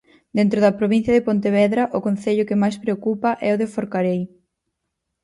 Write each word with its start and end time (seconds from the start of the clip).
Dentro 0.37 0.57
da 0.65 0.77
provincia 0.79 1.11
de 1.15 1.25
Pontevedra, 1.27 1.83
o 1.97 2.03
concello 2.07 2.47
que 2.49 2.61
máis 2.61 2.75
preocupa 2.83 3.29
é 3.47 3.49
o 3.55 3.59
de 3.61 3.67
Forcarei. 3.73 4.21